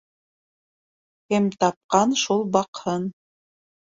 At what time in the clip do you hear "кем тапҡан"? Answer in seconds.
1.33-2.15